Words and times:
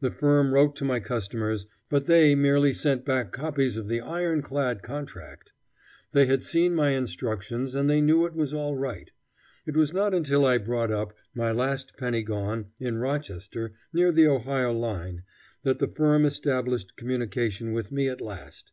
The 0.00 0.12
firm 0.12 0.54
wrote 0.54 0.76
to 0.76 0.84
my 0.84 1.00
customers, 1.00 1.66
but 1.90 2.06
they 2.06 2.36
merely 2.36 2.72
sent 2.72 3.04
back 3.04 3.32
copies 3.32 3.76
of 3.76 3.88
the 3.88 4.00
iron 4.00 4.40
clad 4.40 4.80
contract. 4.80 5.52
They 6.12 6.26
had 6.26 6.44
seen 6.44 6.76
my 6.76 6.90
instructions, 6.90 7.74
and 7.74 7.90
they 7.90 8.00
knew 8.00 8.24
it 8.24 8.32
was 8.36 8.54
all 8.54 8.76
right. 8.76 9.10
It 9.66 9.76
was 9.76 9.92
not 9.92 10.14
until 10.14 10.46
I 10.46 10.58
brought 10.58 10.92
up, 10.92 11.14
my 11.34 11.50
last 11.50 11.96
penny 11.96 12.22
gone, 12.22 12.66
in 12.78 12.98
Rochester, 12.98 13.72
near 13.92 14.12
the 14.12 14.28
Ohio 14.28 14.72
line, 14.72 15.24
that 15.64 15.80
the 15.80 15.88
firm 15.88 16.24
established 16.24 16.94
communication 16.94 17.72
with 17.72 17.90
me 17.90 18.06
at 18.08 18.20
last. 18.20 18.70